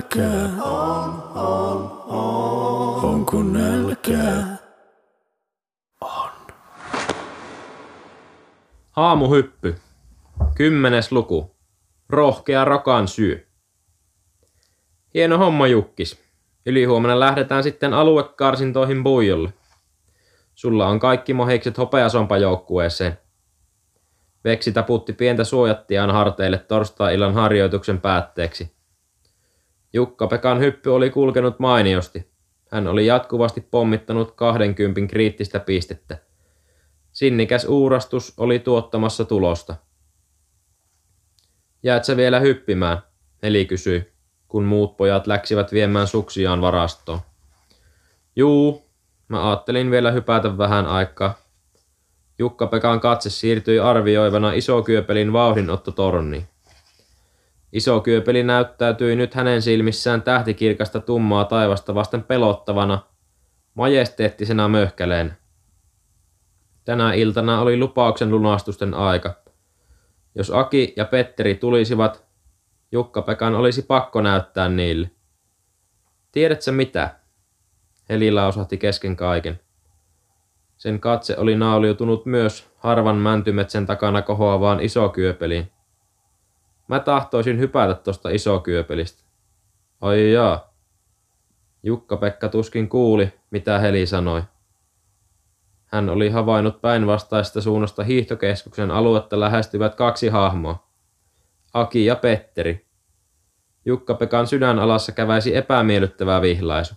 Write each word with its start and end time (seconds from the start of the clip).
nälkää? 0.00 0.62
On, 0.62 1.22
on, 1.34 2.02
on. 2.06 3.04
Onko 3.04 3.42
nälkää? 3.42 4.56
Aamuhyppy. 8.96 9.76
Kymmenes 10.54 11.12
luku. 11.12 11.56
Rohkea 12.08 12.64
rakan 12.64 13.08
syy. 13.08 13.46
Hieno 15.14 15.38
homma 15.38 15.66
Jukkis. 15.66 16.20
Ylihuomenna 16.66 17.20
lähdetään 17.20 17.62
sitten 17.62 17.94
aluekarsintoihin 17.94 19.02
Buijolle. 19.02 19.52
Sulla 20.54 20.86
on 20.88 21.00
kaikki 21.00 21.34
mohikset 21.34 21.78
hopeasompa-joukkueeseen. 21.78 23.18
Veksi 24.44 24.72
taputti 24.72 25.12
pientä 25.12 25.44
suojattiaan 25.44 26.10
harteille 26.10 26.58
torstai-illan 26.58 27.34
harjoituksen 27.34 28.00
päätteeksi. 28.00 28.79
Jukka-Pekan 29.92 30.60
hyppy 30.60 30.90
oli 30.90 31.10
kulkenut 31.10 31.58
mainiosti. 31.58 32.30
Hän 32.70 32.88
oli 32.88 33.06
jatkuvasti 33.06 33.60
pommittanut 33.60 34.32
20 34.32 35.00
kriittistä 35.10 35.60
pistettä. 35.60 36.18
Sinnikäs 37.12 37.64
uurastus 37.64 38.34
oli 38.36 38.58
tuottamassa 38.58 39.24
tulosta. 39.24 39.76
Jäät 41.82 42.04
sä 42.04 42.16
vielä 42.16 42.40
hyppimään? 42.40 42.98
Eli 43.42 43.64
kysyi, 43.64 44.12
kun 44.48 44.64
muut 44.64 44.96
pojat 44.96 45.26
läksivät 45.26 45.72
viemään 45.72 46.06
suksiaan 46.06 46.60
varastoon. 46.60 47.20
Juu, 48.36 48.90
mä 49.28 49.48
ajattelin 49.48 49.90
vielä 49.90 50.10
hypätä 50.10 50.58
vähän 50.58 50.86
aikaa. 50.86 51.34
Jukka-Pekan 52.38 53.00
katse 53.00 53.30
siirtyi 53.30 53.78
arvioivana 53.78 54.52
isokyöpelin 54.52 55.32
vauhdinottotorniin. 55.32 56.48
Iso 57.72 58.00
kyöpeli 58.00 58.42
näyttäytyi 58.42 59.16
nyt 59.16 59.34
hänen 59.34 59.62
silmissään 59.62 60.22
tähtikirkasta 60.22 61.00
tummaa 61.00 61.44
taivasta 61.44 61.94
vasten 61.94 62.22
pelottavana, 62.22 62.98
majesteettisena 63.74 64.68
möhkäleen. 64.68 65.36
Tänä 66.84 67.12
iltana 67.12 67.60
oli 67.60 67.76
lupauksen 67.76 68.30
lunastusten 68.30 68.94
aika. 68.94 69.34
Jos 70.34 70.50
Aki 70.50 70.92
ja 70.96 71.04
Petteri 71.04 71.54
tulisivat, 71.54 72.24
Jukka-Pekan 72.92 73.54
olisi 73.54 73.82
pakko 73.82 74.20
näyttää 74.20 74.68
niille. 74.68 75.10
Tiedätkö 76.32 76.72
mitä? 76.72 77.14
Heli 78.08 78.32
lausahti 78.32 78.78
kesken 78.78 79.16
kaiken. 79.16 79.60
Sen 80.76 81.00
katse 81.00 81.36
oli 81.38 81.56
nauliutunut 81.56 82.26
myös 82.26 82.70
harvan 82.76 83.16
mäntymetsän 83.16 83.86
takana 83.86 84.22
kohoavaan 84.22 84.80
isokyöpeliin. 84.80 85.70
Mä 86.90 87.00
tahtoisin 87.00 87.58
hypätä 87.58 87.94
tosta 87.94 88.30
isokyöpelistä. 88.30 89.24
Ai 90.00 90.32
jaa. 90.32 90.74
Jukka-Pekka 91.82 92.48
tuskin 92.48 92.88
kuuli, 92.88 93.32
mitä 93.50 93.78
Heli 93.78 94.06
sanoi. 94.06 94.42
Hän 95.86 96.08
oli 96.08 96.28
havainnut 96.28 96.80
päinvastaista 96.80 97.60
suunnasta 97.60 98.04
hiihtokeskuksen 98.04 98.90
aluetta 98.90 99.40
lähestyvät 99.40 99.94
kaksi 99.94 100.28
hahmoa. 100.28 100.88
Aki 101.74 102.04
ja 102.04 102.16
Petteri. 102.16 102.86
Jukka-Pekan 103.84 104.46
sydän 104.46 104.78
alassa 104.78 105.12
käväisi 105.12 105.56
epämiellyttävä 105.56 106.42
vihlaisu. 106.42 106.94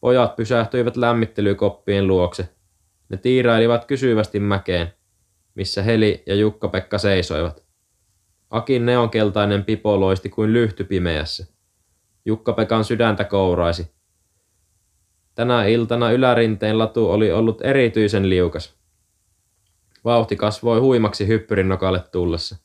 Pojat 0.00 0.36
pysähtyivät 0.36 0.96
lämmittelykoppien 0.96 2.06
luokse. 2.06 2.48
Ne 3.08 3.16
tiirailivat 3.16 3.84
kysyvästi 3.84 4.40
mäkeen, 4.40 4.92
missä 5.54 5.82
Heli 5.82 6.22
ja 6.26 6.34
Jukka-Pekka 6.34 6.98
seisoivat. 6.98 7.65
Akin 8.50 8.86
neonkeltainen 8.86 9.64
pipo 9.64 10.00
loisti 10.00 10.28
kuin 10.28 10.52
lyhty 10.52 10.84
pimeässä. 10.84 11.46
Jukka-Pekan 12.24 12.84
sydäntä 12.84 13.24
kouraisi. 13.24 13.90
Tänä 15.34 15.64
iltana 15.64 16.10
ylärinteen 16.10 16.78
latu 16.78 17.10
oli 17.10 17.32
ollut 17.32 17.62
erityisen 17.62 18.30
liukas. 18.30 18.76
Vauhti 20.04 20.36
kasvoi 20.36 20.80
huimaksi 20.80 21.26
hyppyrin 21.26 21.68
nokalle 21.68 22.00
tullessa. 22.12 22.56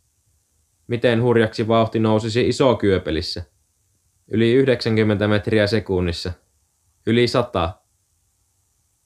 Miten 0.87 1.21
hurjaksi 1.21 1.67
vauhti 1.67 1.99
nousisi 1.99 2.47
iso 2.47 2.75
kyöpelissä? 2.75 3.43
Yli 4.27 4.53
90 4.53 5.27
metriä 5.27 5.67
sekunnissa. 5.67 6.33
Yli 7.07 7.27
sata. 7.27 7.73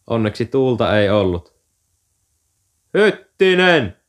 Onneksi 0.08 0.46
tuulta 0.46 1.00
ei 1.00 1.10
ollut. 1.10 1.56
Hyttinen! 2.94 4.05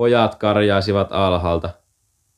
Pojat 0.00 0.34
karjaisivat 0.34 1.08
alhaalta, 1.12 1.70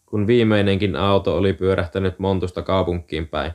kun 0.07 0.27
viimeinenkin 0.27 0.97
auto 0.97 1.37
oli 1.37 1.53
pyörähtänyt 1.53 2.19
Montusta 2.19 2.63
kaupunkiin 2.63 3.29
päin. 3.29 3.53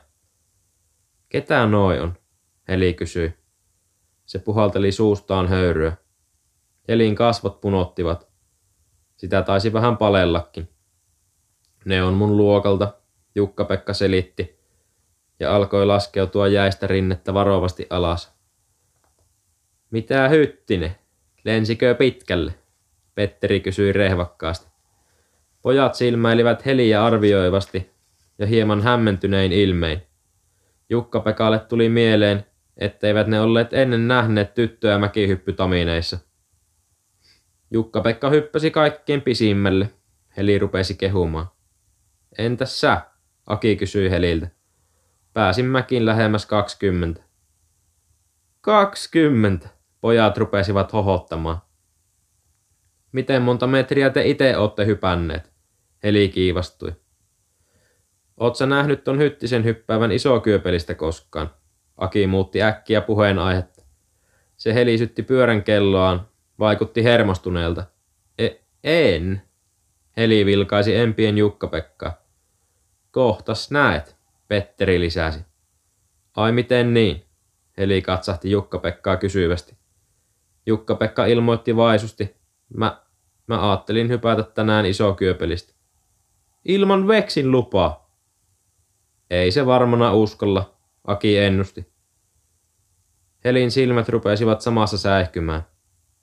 Ketä 1.28 1.66
noi 1.66 2.00
on? 2.00 2.14
Heli 2.68 2.94
kysyi. 2.94 3.34
Se 4.26 4.38
puhalteli 4.38 4.92
suustaan 4.92 5.48
höyryä. 5.48 5.96
Helin 6.88 7.14
kasvot 7.14 7.60
punottivat. 7.60 8.28
Sitä 9.16 9.42
taisi 9.42 9.72
vähän 9.72 9.96
palellakin. 9.96 10.68
Ne 11.84 12.02
on 12.02 12.14
mun 12.14 12.36
luokalta, 12.36 12.94
Jukka-Pekka 13.34 13.94
selitti, 13.94 14.58
ja 15.40 15.56
alkoi 15.56 15.86
laskeutua 15.86 16.48
jäistä 16.48 16.86
rinnettä 16.86 17.34
varovasti 17.34 17.86
alas. 17.90 18.38
Mitä 19.90 20.28
hyttine? 20.28 20.98
Lensikö 21.44 21.94
pitkälle? 21.94 22.67
Petteri 23.18 23.60
kysyi 23.60 23.92
rehvakkaasti. 23.92 24.66
Pojat 25.62 25.94
silmäilivät 25.94 26.66
Heliä 26.66 27.04
arvioivasti 27.04 27.90
ja 28.38 28.46
hieman 28.46 28.82
hämmentynein 28.82 29.52
ilmein. 29.52 30.02
Jukka-Pekalle 30.90 31.58
tuli 31.58 31.88
mieleen, 31.88 32.46
etteivät 32.76 33.26
ne 33.26 33.40
olleet 33.40 33.72
ennen 33.72 34.08
nähneet 34.08 34.54
tyttöä 34.54 34.98
mäkihyppytamineissa. 34.98 36.18
Jukka-Pekka 37.70 38.30
hyppäsi 38.30 38.70
kaikkein 38.70 39.22
pisimmälle. 39.22 39.90
Heli 40.36 40.58
rupesi 40.58 40.94
kehumaan. 40.94 41.46
Entäs 42.38 42.80
sä? 42.80 43.00
Aki 43.46 43.76
kysyi 43.76 44.10
Heliltä. 44.10 44.48
Pääsin 45.32 45.66
mäkin 45.66 46.06
lähemmäs 46.06 46.46
kaksikymmentä. 46.46 47.22
Kaksikymmentä, 48.60 49.68
pojat 50.00 50.38
rupesivat 50.38 50.92
hohottamaan. 50.92 51.67
Miten 53.12 53.42
monta 53.42 53.66
metriä 53.66 54.10
te 54.10 54.26
itse 54.26 54.56
olette 54.56 54.86
hypänneet? 54.86 55.52
Heli 56.02 56.28
kiivastui. 56.28 56.92
Oot 58.36 58.56
sä 58.56 58.66
nähnyt 58.66 59.04
ton 59.04 59.18
hyttisen 59.18 59.64
hyppäävän 59.64 60.12
isokyöpelistä 60.12 60.94
koskaan? 60.94 61.50
Aki 61.96 62.26
muutti 62.26 62.62
äkkiä 62.62 63.00
puheenaihetta. 63.00 63.82
Se 64.56 64.74
helisytti 64.74 65.22
pyörän 65.22 65.62
kelloaan, 65.62 66.28
vaikutti 66.58 67.04
hermostuneelta. 67.04 67.84
E- 68.38 68.50
en. 68.84 69.42
Heli 70.16 70.46
vilkaisi 70.46 70.96
empien 70.96 71.38
Jukka-Pekka. 71.38 72.12
Kohtas 73.10 73.70
näet, 73.70 74.16
Petteri 74.48 75.00
lisäsi. 75.00 75.40
Ai 76.36 76.52
miten 76.52 76.94
niin? 76.94 77.24
Heli 77.78 78.02
katsahti 78.02 78.50
Jukka-Pekkaa 78.50 79.16
kysyvästi. 79.16 79.76
Jukka-Pekka 80.66 81.26
ilmoitti 81.26 81.76
vaisusti. 81.76 82.37
Mä, 82.74 83.02
mä 83.46 83.70
ajattelin 83.70 84.08
hypätä 84.08 84.42
tänään 84.42 84.86
isokyöpelistä. 84.86 85.74
Ilman 86.64 87.08
veksin 87.08 87.50
lupaa. 87.50 88.14
Ei 89.30 89.50
se 89.50 89.66
varmana 89.66 90.12
uskolla, 90.12 90.78
Aki 91.04 91.38
ennusti. 91.38 91.92
Helin 93.44 93.70
silmät 93.70 94.08
rupesivat 94.08 94.60
samassa 94.60 94.98
säihkymään. 94.98 95.66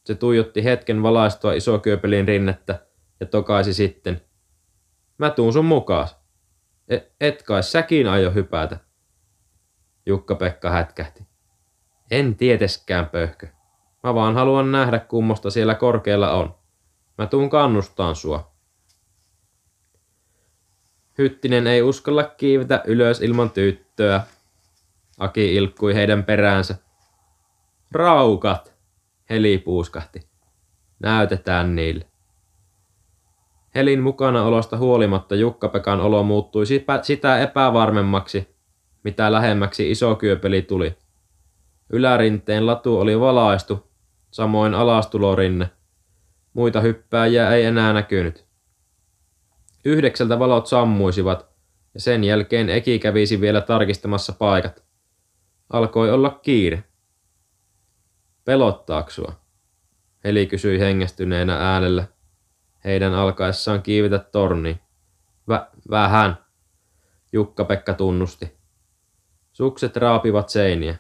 Se 0.04 0.16
tuijotti 0.16 0.64
hetken 0.64 1.04
valaistua 1.04 1.54
isokyöpelin 1.54 2.28
rinnettä 2.28 2.88
ja 3.20 3.26
tokaisi 3.26 3.74
sitten. 3.74 4.22
Mä 5.18 5.30
tuun 5.30 5.54
sun 5.54 5.66
mukaas. 5.66 6.18
Et, 6.88 7.14
et 7.22 7.44
kai 7.44 7.64
säkin 7.64 8.08
aio 8.08 8.32
hypätä. 8.32 8.78
Jukka-Pekka 10.06 10.70
hätkähti. 10.70 11.28
En 12.12 12.36
tieteskään 12.36 13.10
pöhkö. 13.10 13.48
Mä 14.06 14.16
vaan 14.16 14.36
haluan 14.36 14.72
nähdä 14.72 15.00
kummosta 15.00 15.50
siellä 15.50 15.76
korkealla 15.76 16.32
on. 16.32 16.56
Mä 17.18 17.28
tuun 17.28 17.50
kannustaan 17.50 18.16
sua. 18.16 18.52
Hyttinen 21.18 21.68
ei 21.68 21.82
uskalla 21.82 22.24
kiivetä 22.24 22.84
ylös 22.88 23.22
ilman 23.22 23.50
tyttöä. 23.50 24.22
Aki 25.20 25.56
ilkkui 25.56 25.96
heidän 25.96 26.24
peräänsä. 26.24 26.76
Raukat, 27.92 28.74
Heli 29.30 29.58
puuskahti. 29.58 30.20
Näytetään 31.00 31.76
niille. 31.76 32.06
Helin 33.76 34.02
mukanaolosta 34.02 34.78
huolimatta 34.78 35.36
Jukka-Pekan 35.36 36.02
olo 36.02 36.24
muuttui 36.24 36.66
sitä 37.02 37.40
epävarmemmaksi, 37.40 38.56
mitä 39.04 39.32
lähemmäksi 39.32 39.92
iso 39.92 40.16
kyöpeli 40.16 40.62
tuli. 40.62 40.98
Ylärinteen 41.90 42.66
latu 42.66 43.00
oli 43.00 43.20
valaistu, 43.20 43.95
samoin 44.36 44.74
alastulorinne. 44.74 45.70
Muita 46.54 46.82
hyppääjiä 46.82 47.50
ei 47.50 47.64
enää 47.64 47.94
näkynyt. 47.94 48.46
Yhdeksältä 49.86 50.40
valot 50.40 50.68
sammuisivat, 50.68 51.50
ja 51.94 52.00
sen 52.00 52.24
jälkeen 52.24 52.70
Eki 52.70 53.00
kävisi 53.00 53.42
vielä 53.42 53.62
tarkistamassa 53.62 54.34
paikat. 54.34 54.84
Alkoi 55.70 56.12
olla 56.12 56.30
kiire. 56.30 56.84
Pelottaako 58.46 59.10
sua? 59.10 59.34
Heli 60.24 60.46
kysyi 60.46 60.80
hengästyneenä 60.80 61.74
äänellä, 61.74 62.08
heidän 62.86 63.14
alkaessaan 63.14 63.82
kiivetä 63.82 64.20
torniin. 64.20 64.80
Vä- 65.52 65.80
vähän, 65.90 66.38
Jukka-Pekka 67.34 67.94
tunnusti. 67.94 68.58
Sukset 69.54 69.98
raapivat 69.98 70.50
seiniä. 70.50 70.96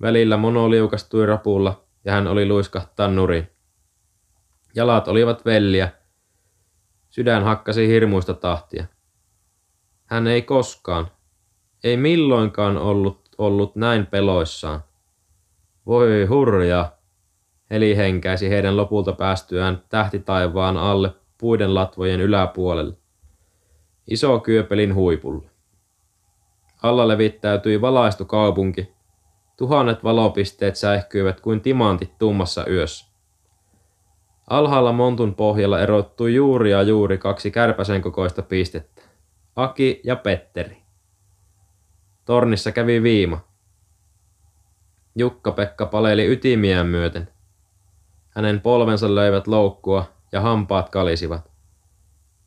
Välillä 0.00 0.36
mono 0.36 0.70
liukastui 0.70 1.26
rapulla 1.26 1.87
ja 2.04 2.12
hän 2.12 2.26
oli 2.26 2.46
luiskahtaa 2.46 3.08
nurin. 3.08 3.48
Jalat 4.74 5.08
olivat 5.08 5.44
velliä. 5.44 5.90
Sydän 7.10 7.44
hakkasi 7.44 7.88
hirmuista 7.88 8.34
tahtia. 8.34 8.86
Hän 10.06 10.26
ei 10.26 10.42
koskaan, 10.42 11.10
ei 11.84 11.96
milloinkaan 11.96 12.76
ollut, 12.76 13.28
ollut 13.38 13.76
näin 13.76 14.06
peloissaan. 14.06 14.84
Voi 15.86 16.26
hurja, 16.26 16.98
Heli 17.70 17.96
henkäisi 17.96 18.50
heidän 18.50 18.76
lopulta 18.76 19.12
päästyään 19.12 19.82
tähtitaivaan 19.88 20.76
alle 20.76 21.14
puiden 21.38 21.74
latvojen 21.74 22.20
yläpuolelle. 22.20 22.96
Iso 24.10 24.40
kyöpelin 24.40 24.94
huipulle. 24.94 25.50
Alla 26.82 27.08
levittäytyi 27.08 27.80
valaistu 27.80 28.24
kaupunki. 28.24 28.92
Tuhannet 29.58 30.04
valopisteet 30.04 30.76
säihkyivät 30.76 31.40
kuin 31.40 31.60
timantit 31.60 32.18
tummassa 32.18 32.66
yössä. 32.66 33.06
Alhaalla 34.50 34.92
montun 34.92 35.34
pohjalla 35.34 35.80
erottui 35.80 36.34
juuri 36.34 36.70
ja 36.70 36.82
juuri 36.82 37.18
kaksi 37.18 37.50
kärpäsen 37.50 38.02
kokoista 38.02 38.42
pistettä. 38.42 39.02
Aki 39.56 40.00
ja 40.04 40.16
Petteri. 40.16 40.82
Tornissa 42.24 42.72
kävi 42.72 43.02
viima. 43.02 43.40
Jukka-Pekka 45.14 45.86
paleli 45.86 46.32
ytimiään 46.32 46.86
myöten. 46.86 47.28
Hänen 48.30 48.60
polvensa 48.60 49.14
löivät 49.14 49.46
loukkua 49.46 50.04
ja 50.32 50.40
hampaat 50.40 50.90
kalisivat. 50.90 51.50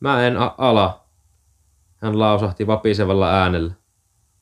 Mä 0.00 0.26
en 0.26 0.36
ala, 0.58 1.04
hän 1.98 2.18
lausahti 2.18 2.66
vapisevalla 2.66 3.30
äänellä. 3.30 3.72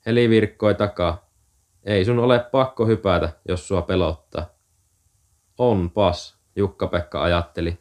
Heli 0.07 0.31
virkkoi 0.31 0.75
takaa. 0.75 1.30
Ei 1.85 2.05
sun 2.05 2.19
ole 2.19 2.39
pakko 2.39 2.87
hypätä, 2.87 3.33
jos 3.49 3.69
sua 3.69 3.83
pelottaa. 3.83 4.47
Onpas, 5.59 6.39
Jukka-Pekka 6.57 7.23
ajatteli. 7.23 7.79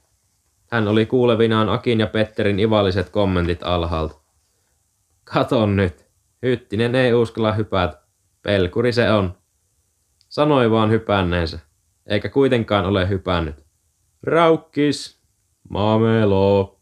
Hän 0.72 0.88
oli 0.88 1.06
kuulevinaan 1.06 1.70
Akin 1.70 2.00
ja 2.00 2.08
Petterin 2.08 2.60
ivalliset 2.60 3.10
kommentit 3.10 3.64
alhaalta. 3.64 4.16
Katon 5.24 5.76
nyt. 5.76 6.10
Hyttinen 6.44 6.96
ei 6.96 7.14
uskalla 7.14 7.52
hypätä. 7.52 8.02
Pelkuri 8.42 8.94
se 8.94 9.12
on. 9.12 9.38
Sanoi 10.30 10.72
vaan 10.72 10.92
hypänneensä, 10.92 11.60
eikä 12.06 12.30
kuitenkaan 12.30 12.86
ole 12.86 13.10
hypännyt. 13.10 13.66
Raukkis, 14.24 15.22
mamelo. 15.70 16.80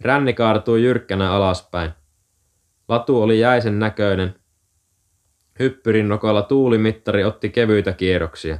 Ränni 0.00 0.32
kaartui 0.32 0.82
jyrkkänä 0.82 1.32
alaspäin. 1.32 1.90
Latu 2.88 3.22
oli 3.22 3.40
jäisen 3.40 3.78
näköinen. 3.78 4.34
Hyppyrin 5.58 6.08
nokolla 6.08 6.42
tuulimittari 6.42 7.24
otti 7.24 7.50
kevyitä 7.50 7.92
kierroksia. 7.92 8.58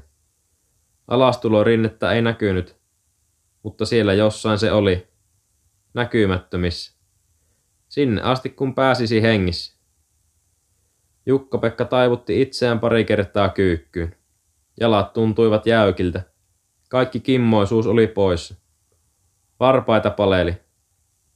Alastulorinnettä 1.09 2.13
ei 2.13 2.23
näkynyt, 2.23 2.77
mutta 3.63 3.87
siellä 3.87 4.15
jossain 4.15 4.59
se 4.59 4.73
oli, 4.73 5.09
näkymättömissä. 5.95 6.99
Sinne 7.89 8.23
asti 8.23 8.51
kun 8.51 8.75
pääsisi 8.75 9.23
hengissä. 9.23 9.79
Jukka-Pekka 11.27 11.85
taivutti 11.85 12.43
itseään 12.43 12.81
pari 12.81 13.05
kertaa 13.05 13.49
kyykkyyn. 13.49 14.17
Jalat 14.81 15.13
tuntuivat 15.13 15.67
jäykiltä. 15.67 16.23
Kaikki 16.89 17.21
kimmoisuus 17.21 17.87
oli 17.87 18.07
poissa. 18.07 18.55
Varpaita 19.61 20.11
paleli. 20.11 20.55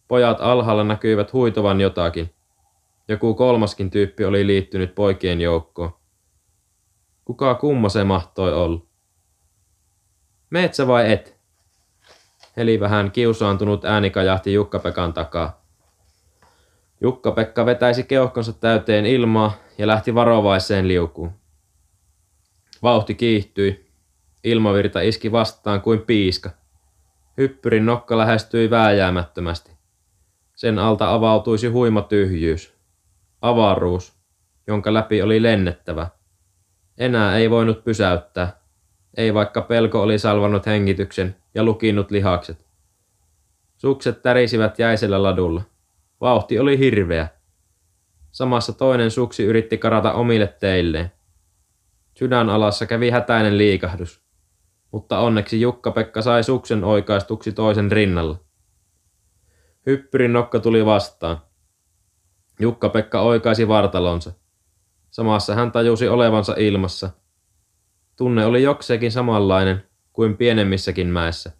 Pojat 0.08 0.41
alhaalla 0.41 0.85
näkyivät 0.85 1.32
huitovan 1.32 1.81
jotakin. 1.81 2.31
Joku 3.09 3.35
kolmaskin 3.35 3.91
tyyppi 3.91 4.25
oli 4.25 4.47
liittynyt 4.47 4.95
poikien 4.95 5.41
joukkoon. 5.41 5.97
Kuka 7.25 7.55
kumma 7.55 7.89
se 7.89 8.05
mahtoi 8.05 8.55
olla? 8.55 8.81
Meetsä 10.51 10.87
vai 10.87 11.13
et? 11.13 11.37
Heli 12.57 12.81
vähän 12.81 13.11
kiusaantunut 13.11 13.85
ääni 13.85 14.11
kajahti 14.11 14.55
Jukka-Pekan 14.55 15.13
takaa. 15.13 15.63
Jukka-Pekka 17.01 17.67
vetäisi 17.67 18.03
keuhkonsa 18.03 18.53
täyteen 18.53 19.07
ilmaa 19.07 19.53
ja 19.79 19.87
lähti 19.87 20.15
varovaiseen 20.15 20.89
liukuun. 20.89 21.33
Vauhti 22.83 23.15
kiihtyi. 23.15 23.87
Ilmavirta 24.45 25.01
iski 25.01 25.33
vastaan 25.33 25.81
kuin 25.81 26.01
piiska. 26.01 26.51
Hyppyrin 27.39 27.87
nokka 27.87 28.19
lähestyi 28.19 28.71
vääjäämättömästi. 28.71 29.73
Sen 30.55 30.79
alta 30.79 31.15
avautuisi 31.15 31.67
huima 31.67 32.03
tyhjyys. 32.03 32.75
Avaruus, 33.43 34.17
jonka 34.67 34.94
läpi 34.94 35.23
oli 35.23 35.43
lennettävä. 35.43 36.09
Enää 36.99 37.37
ei 37.37 37.50
voinut 37.50 37.85
pysäyttää. 37.85 38.61
Ei 39.17 39.35
vaikka 39.35 39.62
pelko 39.62 40.03
oli 40.03 40.19
salvannut 40.19 40.67
hengityksen 40.67 41.37
ja 41.55 41.65
lukinnut 41.65 42.11
lihakset. 42.11 42.67
Sukset 43.77 44.23
tärisivät 44.23 44.79
jäisellä 44.79 45.23
ladulla. 45.23 45.62
Vauhti 46.21 46.59
oli 46.59 46.79
hirveä. 46.79 47.29
Samassa 48.33 48.73
toinen 48.73 49.11
suksi 49.11 49.44
yritti 49.44 49.79
karata 49.79 50.12
omille 50.12 50.47
teilleen. 50.47 51.12
Sydän 52.19 52.50
alassa 52.50 52.87
kävi 52.87 53.11
hätäinen 53.11 53.59
liikahdus, 53.59 54.23
mutta 54.91 55.19
onneksi 55.19 55.61
Jukka-Pekka 55.61 56.23
sai 56.23 56.44
suksen 56.44 56.85
oikaistuksi 56.85 57.53
toisen 57.53 57.93
rinnalla. 57.93 58.39
Hyppyrin 59.87 60.33
nokka 60.33 60.61
tuli 60.61 60.87
vastaan. 60.87 61.52
Jukka-Pekka 62.62 63.20
oikaisi 63.20 63.69
vartalonsa. 63.69 64.32
Samassa 65.11 65.55
hän 65.55 65.73
tajusi 65.73 66.09
olevansa 66.09 66.55
ilmassa. 66.59 67.11
Tunne 68.17 68.47
oli 68.47 68.62
jokseenkin 68.62 69.12
samanlainen 69.12 69.82
kuin 70.12 70.37
pienemmissäkin 70.37 71.06
mäissä. 71.06 71.53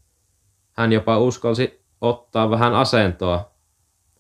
Hän 0.73 0.93
jopa 0.93 1.19
uskalsi 1.19 1.85
ottaa 2.01 2.51
vähän 2.51 2.75
asentoa, 2.75 3.53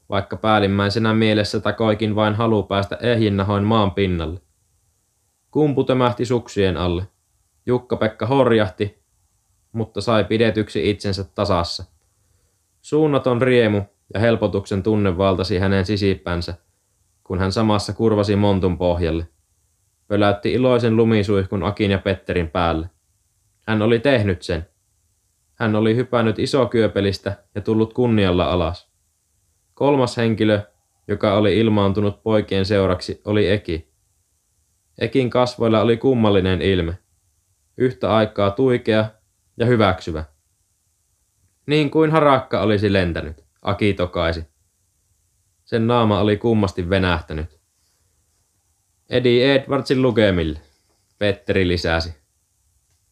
vaikka 0.08 0.36
päällimmäisenä 0.36 1.14
mielessä 1.14 1.60
takoikin 1.60 2.14
vain 2.14 2.34
halu 2.34 2.62
päästä 2.62 2.98
ehjinnahoin 3.00 3.64
maan 3.64 3.90
pinnalle. 3.90 4.40
Kumpu 5.50 5.84
tömähti 5.84 6.24
suksien 6.24 6.76
alle. 6.76 7.08
Jukka-Pekka 7.66 8.26
horjahti, 8.26 9.02
mutta 9.72 10.00
sai 10.00 10.24
pidetyksi 10.24 10.90
itsensä 10.90 11.24
tasassa. 11.24 11.84
Suunnaton 12.80 13.42
riemu 13.42 13.82
ja 14.14 14.20
helpotuksen 14.20 14.82
tunne 14.82 15.18
valtasi 15.18 15.58
hänen 15.58 15.86
sisipänsä, 15.86 16.54
kun 17.24 17.38
hän 17.38 17.52
samassa 17.52 17.92
kurvasi 17.92 18.36
montun 18.36 18.78
pohjalle. 18.78 19.28
Pöläytti 20.08 20.52
iloisen 20.52 20.96
lumisuihkun 20.96 21.62
Akin 21.62 21.90
ja 21.90 21.98
Petterin 21.98 22.50
päälle. 22.50 22.90
Hän 23.68 23.82
oli 23.82 23.98
tehnyt 23.98 24.42
sen. 24.42 24.66
Hän 25.54 25.74
oli 25.74 25.96
hypännyt 25.96 26.38
isokyöpelistä 26.38 27.36
ja 27.54 27.60
tullut 27.60 27.92
kunnialla 27.92 28.44
alas. 28.44 28.92
Kolmas 29.74 30.16
henkilö, 30.16 30.60
joka 31.08 31.34
oli 31.34 31.58
ilmaantunut 31.58 32.22
poikien 32.22 32.64
seuraksi, 32.64 33.20
oli 33.24 33.50
Eki. 33.50 33.92
Ekin 34.98 35.30
kasvoilla 35.30 35.80
oli 35.80 35.96
kummallinen 35.96 36.62
ilme. 36.62 36.98
Yhtä 37.76 38.16
aikaa 38.16 38.50
tuikea 38.50 39.04
ja 39.56 39.66
hyväksyvä. 39.66 40.24
Niin 41.66 41.90
kuin 41.90 42.10
harakka 42.10 42.60
olisi 42.60 42.92
lentänyt, 42.92 43.44
Aki 43.62 43.94
tokaisi. 43.94 44.51
Sen 45.72 45.86
naama 45.86 46.20
oli 46.20 46.36
kummasti 46.36 46.90
venähtänyt. 46.90 47.60
Eddie 49.10 49.54
Edwardsin 49.54 50.02
lukemille, 50.02 50.60
Petteri 51.18 51.68
lisäsi. 51.68 52.14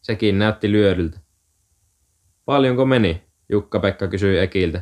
Sekin 0.01 0.39
näytti 0.39 0.71
lyödyltä. 0.71 1.19
Paljonko 2.45 2.85
meni? 2.85 3.21
Jukka-Pekka 3.49 4.07
kysyi 4.07 4.39
Ekiltä. 4.39 4.81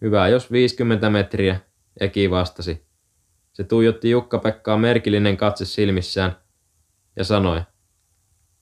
Hyvä, 0.00 0.28
jos 0.28 0.52
50 0.52 1.10
metriä, 1.10 1.60
Eki 2.00 2.30
vastasi. 2.30 2.86
Se 3.52 3.64
tuijotti 3.64 4.10
Jukka-Pekkaa 4.10 4.78
merkillinen 4.78 5.36
katse 5.36 5.64
silmissään 5.64 6.36
ja 7.16 7.24
sanoi, 7.24 7.62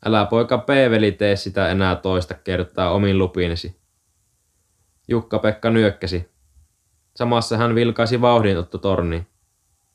Älä 0.07 0.27
poika 0.27 0.59
P-veli 0.59 1.13
tee 1.13 1.37
sitä 1.37 1.69
enää 1.69 1.97
toista 1.97 2.35
kertaa 2.35 2.91
omin 2.91 3.19
lupinesi. 3.19 3.77
Jukka-Pekka 5.09 5.71
nyökkäsi. 5.71 6.34
Samassa 7.17 7.57
hän 7.57 7.75
vilkaisi 7.75 8.21
vauhdinotto 8.21 8.79
torniin. 8.79 9.27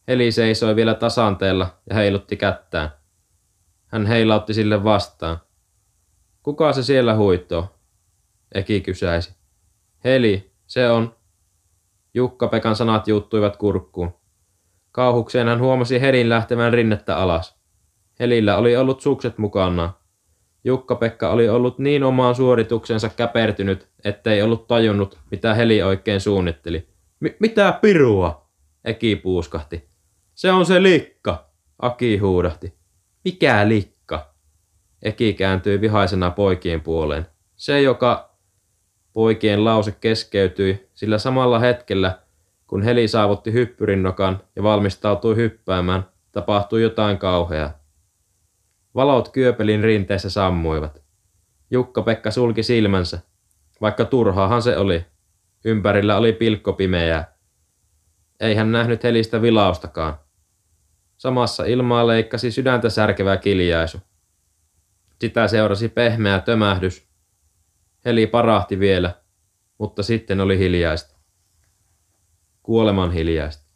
Heli 0.07 0.31
seisoi 0.31 0.75
vielä 0.75 0.93
tasanteella 0.93 1.67
ja 1.89 1.95
heilutti 1.95 2.37
kättään. 2.37 2.89
Hän 3.87 4.05
heilautti 4.05 4.53
sille 4.53 4.83
vastaan. 4.83 5.37
Kuka 6.43 6.73
se 6.73 6.83
siellä 6.83 7.15
huittoo? 7.15 7.75
Eki 8.53 8.81
kysäisi. 8.81 9.35
Heli, 10.03 10.51
se 10.67 10.89
on. 10.89 11.15
Jukka-Pekan 12.13 12.75
sanat 12.75 13.07
juuttuivat 13.07 13.57
kurkkuun. 13.57 14.13
Kauhukseen 14.91 15.47
hän 15.47 15.59
huomasi 15.59 16.01
Helin 16.01 16.29
lähtevän 16.29 16.73
rinnettä 16.73 17.17
alas. 17.17 17.59
Helillä 18.19 18.57
oli 18.57 18.77
ollut 18.77 19.01
sukset 19.01 19.37
mukana. 19.37 19.93
Jukka-Pekka 20.63 21.29
oli 21.29 21.49
ollut 21.49 21.79
niin 21.79 22.03
omaan 22.03 22.35
suorituksensa 22.35 23.09
käpertynyt, 23.09 23.87
ettei 24.03 24.41
ollut 24.41 24.67
tajunnut, 24.67 25.19
mitä 25.31 25.53
Heli 25.53 25.83
oikein 25.83 26.21
suunnitteli. 26.21 26.87
Mitä 27.39 27.79
pirua? 27.81 28.49
Eki 28.85 29.15
puuskahti. 29.15 29.89
Se 30.35 30.51
on 30.51 30.65
se 30.65 30.83
likka, 30.83 31.49
Aki 31.79 32.17
huudahti. 32.17 32.73
Mikä 33.25 33.67
likka? 33.69 34.33
Eki 35.01 35.33
kääntyi 35.33 35.81
vihaisena 35.81 36.31
poikien 36.31 36.81
puoleen. 36.81 37.25
Se, 37.55 37.81
joka 37.81 38.35
poikien 39.13 39.65
lause 39.65 39.91
keskeytyi, 39.91 40.89
sillä 40.93 41.17
samalla 41.17 41.59
hetkellä, 41.59 42.19
kun 42.67 42.81
Heli 42.81 43.07
saavutti 43.07 43.53
hyppyrin 43.53 44.03
nokan 44.03 44.41
ja 44.55 44.63
valmistautui 44.63 45.35
hyppäämään, 45.35 46.05
tapahtui 46.31 46.81
jotain 46.81 47.17
kauheaa. 47.17 47.79
Valot 48.95 49.29
kyöpelin 49.29 49.83
rinteessä 49.83 50.29
sammuivat. 50.29 51.03
Jukka-Pekka 51.71 52.31
sulki 52.31 52.63
silmänsä, 52.63 53.19
vaikka 53.81 54.05
turhaahan 54.05 54.61
se 54.61 54.77
oli. 54.77 55.05
Ympärillä 55.65 56.17
oli 56.17 56.33
pilkko 56.33 56.73
pimeää. 56.73 57.33
Ei 58.39 58.55
hän 58.55 58.71
nähnyt 58.71 59.03
helistä 59.03 59.41
vilaustakaan. 59.41 60.19
Samassa 61.17 61.65
ilmaa 61.65 62.07
leikkasi 62.07 62.51
sydäntä 62.51 62.89
särkevä 62.89 63.37
kiljaisu. 63.37 63.97
Sitä 65.21 65.47
seurasi 65.47 65.89
pehmeä 65.89 66.39
tömähdys. 66.39 67.09
Heli 68.05 68.27
parahti 68.27 68.79
vielä, 68.79 69.15
mutta 69.77 70.03
sitten 70.03 70.39
oli 70.39 70.57
hiljaista. 70.57 71.19
Kuoleman 72.63 73.11
hiljaista. 73.11 73.69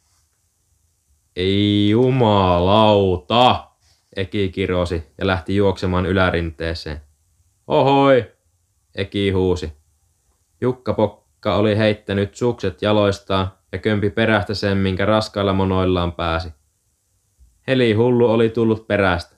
Ei 1.36 1.90
jumalauta! 1.90 3.70
Eki 4.16 4.48
kirosi 4.48 5.02
ja 5.18 5.26
lähti 5.26 5.56
juoksemaan 5.56 6.06
ylärinteeseen. 6.06 7.00
Ohoi! 7.66 8.32
Eki 8.94 9.30
huusi. 9.30 9.72
Jukka 10.60 10.94
Pokka 11.44 11.56
oli 11.56 11.78
heittänyt 11.78 12.34
sukset 12.34 12.82
jaloistaan 12.82 13.52
ja 13.72 13.78
kömpi 13.78 14.10
perästä 14.10 14.54
sen, 14.54 14.78
minkä 14.78 15.06
raskailla 15.06 15.52
monoillaan 15.52 16.12
pääsi. 16.12 16.48
Heli 17.66 17.92
hullu 17.92 18.30
oli 18.30 18.48
tullut 18.48 18.86
perästä. 18.86 19.36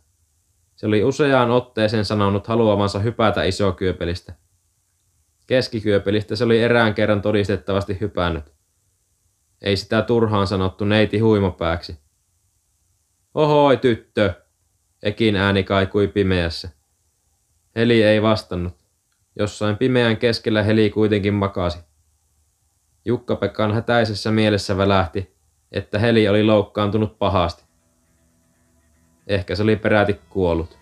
Se 0.77 0.87
oli 0.87 1.05
useaan 1.05 1.51
otteeseen 1.51 2.05
sanonut 2.05 2.47
haluavansa 2.47 2.99
hypätä 2.99 3.43
isokyöpelistä. 3.43 4.35
Keskikyöpelistä 5.47 6.37
se 6.37 6.45
oli 6.45 6.63
erään 6.63 6.95
kerran 6.95 7.23
todistettavasti 7.23 7.99
hypännyt. 8.01 8.45
Ei 9.63 9.77
sitä 9.77 10.03
turhaan 10.03 10.47
sanottu 10.47 10.85
neiti 10.85 11.19
huimopääksi. 11.19 11.99
Ohoi 13.35 13.77
tyttö, 13.77 14.35
Ekin 15.03 15.37
ääni 15.37 15.65
kaikui 15.65 16.09
pimeässä. 16.09 16.69
Heli 17.77 18.03
ei 18.03 18.23
vastannut. 18.23 18.75
Jossain 19.39 19.77
pimeän 19.77 20.17
keskellä 20.17 20.63
Heli 20.63 20.91
kuitenkin 20.91 21.35
makasi. 21.35 21.86
Jukka-Pekan 23.07 23.75
hätäisessä 23.75 24.31
mielessä 24.31 24.77
välähti, 24.77 25.35
että 25.73 25.99
Heli 25.99 26.29
oli 26.29 26.45
loukkaantunut 26.45 27.19
pahasti. 27.19 27.65
Ehkä 29.27 29.55
se 29.55 29.63
oli 29.63 29.77
peräti 29.77 30.21
kuollut. 30.31 30.79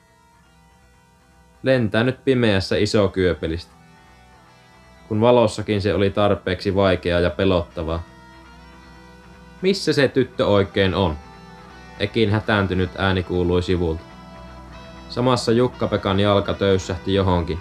Lentää 1.62 2.04
nyt 2.04 2.24
pimeässä 2.24 2.76
iso 2.76 3.08
kyöpelistä. 3.08 3.72
Kun 5.08 5.20
valossakin 5.20 5.82
se 5.82 5.94
oli 5.94 6.10
tarpeeksi 6.10 6.74
vaikeaa 6.74 7.20
ja 7.20 7.30
pelottavaa. 7.30 8.02
Missä 9.62 9.92
se 9.92 10.08
tyttö 10.08 10.46
oikein 10.46 10.94
on? 10.94 11.16
Ekin 11.98 12.30
hätääntynyt 12.30 12.90
ääni 12.98 13.22
kuului 13.22 13.62
sivulta. 13.62 14.02
Samassa 15.08 15.52
Jukka-Pekan 15.52 16.20
jalka 16.20 16.54
töyssähti 16.54 17.14
johonkin. 17.14 17.58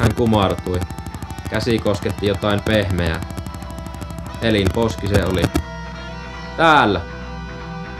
Hän 0.00 0.14
kumartui. 0.14 0.80
Käsi 1.50 1.78
kosketti 1.78 2.26
jotain 2.26 2.60
pehmeää. 2.64 3.39
Elin 4.42 4.66
poski 4.74 5.08
se 5.08 5.24
oli. 5.24 5.42
Täällä! 6.56 7.00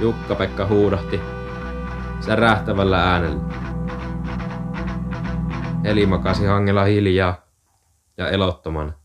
Jukka-Pekka 0.00 0.66
huudahti 0.66 1.20
särähtävällä 2.20 3.12
äänellä. 3.12 3.40
Eli 5.84 6.06
makasi 6.06 6.46
hangella 6.46 6.84
hiljaa 6.84 7.34
ja 8.16 8.28
elottomana. 8.28 8.99